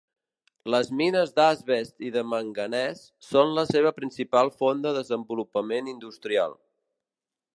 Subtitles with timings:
[0.75, 6.57] Les mines d'asbest i de manganès són la seva principal font de desenvolupament industrial.